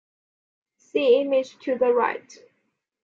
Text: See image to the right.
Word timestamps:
See 0.77 1.21
image 1.21 1.59
to 1.59 1.77
the 1.77 1.93
right. 1.93 2.35